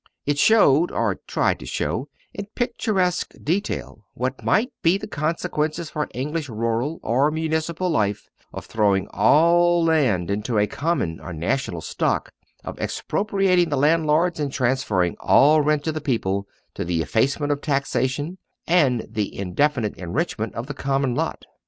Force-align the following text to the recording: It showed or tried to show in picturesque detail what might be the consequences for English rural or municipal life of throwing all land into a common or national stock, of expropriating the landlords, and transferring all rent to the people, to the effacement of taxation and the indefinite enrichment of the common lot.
It 0.25 0.39
showed 0.39 0.89
or 0.89 1.19
tried 1.27 1.59
to 1.59 1.67
show 1.67 2.09
in 2.33 2.47
picturesque 2.55 3.33
detail 3.43 4.07
what 4.15 4.43
might 4.43 4.71
be 4.81 4.97
the 4.97 5.05
consequences 5.05 5.91
for 5.91 6.07
English 6.11 6.49
rural 6.49 6.99
or 7.03 7.29
municipal 7.29 7.87
life 7.87 8.27
of 8.51 8.65
throwing 8.65 9.07
all 9.09 9.83
land 9.83 10.31
into 10.31 10.57
a 10.57 10.65
common 10.65 11.19
or 11.19 11.33
national 11.33 11.81
stock, 11.81 12.33
of 12.63 12.79
expropriating 12.79 13.69
the 13.69 13.77
landlords, 13.77 14.39
and 14.39 14.51
transferring 14.51 15.17
all 15.19 15.61
rent 15.61 15.83
to 15.83 15.91
the 15.91 16.01
people, 16.01 16.47
to 16.73 16.83
the 16.83 17.03
effacement 17.03 17.51
of 17.51 17.61
taxation 17.61 18.39
and 18.65 19.05
the 19.07 19.37
indefinite 19.37 19.95
enrichment 19.97 20.55
of 20.55 20.65
the 20.65 20.73
common 20.73 21.13
lot. 21.13 21.45